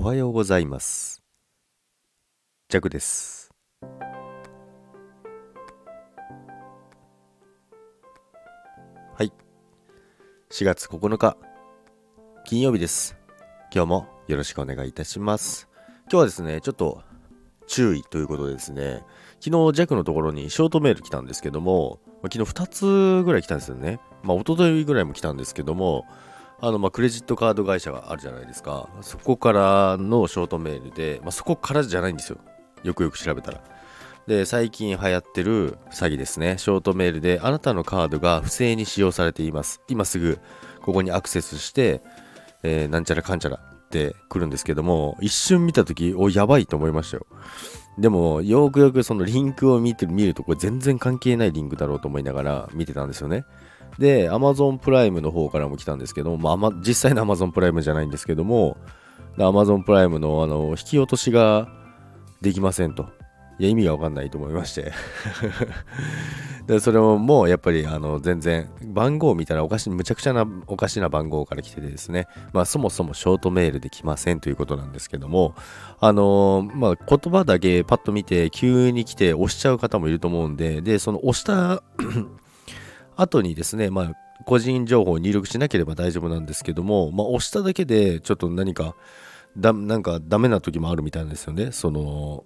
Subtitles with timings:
[0.00, 1.24] はようございます。
[2.68, 3.50] ジャクです。
[3.82, 3.88] は
[9.24, 9.32] い。
[10.52, 11.36] 4月9日、
[12.44, 13.16] 金曜日です。
[13.74, 15.68] 今日もよろしくお願いいたします。
[16.02, 17.02] 今日はですね、ちょっと
[17.66, 19.02] 注意ということでですね、
[19.40, 23.98] 昨日ジャクのところにショートメール来たんですけども、昨日2つぐらい来たんですよね。
[24.22, 26.06] まあ、一昨日ぐらいも来たんですけども、
[26.60, 28.88] あのまあクレジットカード会社があるじゃないですか。
[29.02, 32.38] そこからのショートメールで、まあ、そこからじゃないんですよ。
[32.82, 33.60] よくよく調べたら。
[34.26, 36.58] で、最近流行ってる詐欺ですね。
[36.58, 39.80] ショートメールで、あなたのカードが不正に使用されています。
[39.88, 40.38] 今すぐ
[40.82, 42.02] ここにアクセスして、
[42.62, 47.26] えーなんちゃらかんちゃらって来るんですけども、一瞬見たとき、お、やばいと思いましたよ。
[47.98, 53.44] でも、よくよくそのリンクを見て見ると、これ全然関係ないリンクだろうと思いながら見てたんですよね。
[53.98, 58.76] で、Amazon プライムの方からも来たんですけども、まあ、実際の Amazon プライムじゃないんですけども、
[59.36, 61.68] で Amazon プライムのあの引き落としが
[62.40, 63.06] できませんと。
[63.58, 64.92] いや、意味がわかんないと思いまして。
[66.68, 75.54] で、それももうやっぱりあの全然番号を見たらおかし、むちゃくちゃなおかしな番号から来ててですね、まあそもそもショートメールで来ませんということなんですけども、
[75.98, 81.82] あのーまあ言葉だけパッと見て急に来て押しちゃう方もいると思うんで、で、その押した
[83.18, 84.12] 後にですね、まあ、
[84.44, 88.94] 個人情報を入力しなければ大丈夫なんですけども、まあ、押しただけでちょっと何か
[89.56, 91.72] だなんかダメな時もあるみたいなんですよね。
[91.72, 92.44] その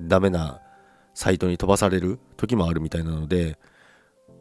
[0.00, 0.60] ダメな
[1.14, 3.58] サイトに飛ばされる時もあるみたいなので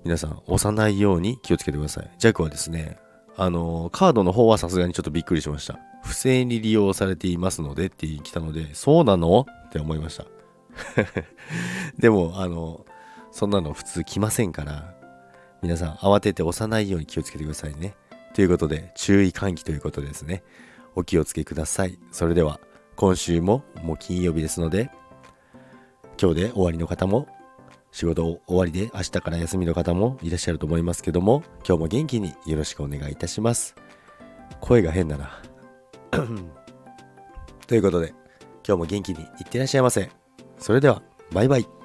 [0.04, 2.12] 皆さん押さないように気をつけてください。
[2.18, 2.98] ジャックはですね
[3.38, 5.78] あのカードの方はさすがにちょっとびっくりしました。
[6.04, 9.46] 不正に利用されていますのでって言い来たのでそうなの？
[9.68, 10.26] って思いました。
[12.00, 12.86] でもあの
[13.32, 14.96] そんなの普通来ませんから
[15.62, 17.96] 皆さん慌てて押さないように気をつけてくださいね。
[18.34, 20.44] ということで、注意喚起ということですね。
[20.96, 22.00] お気をつけください。
[22.12, 22.60] それでは、
[22.96, 24.90] 今週ももう金曜日ですので、
[26.22, 27.28] 今日で終わりの方も、
[27.92, 33.76] 仕事終わりで明日から休みの方もいらっしゃると思いますけども、今日も元気によろしくお願いいたします。
[34.62, 35.42] 声が変だな。
[37.68, 38.10] ということで、
[38.68, 40.10] 今日も元気にいってらっしゃいませ。
[40.58, 41.02] それでは、
[41.32, 41.81] バイバイ。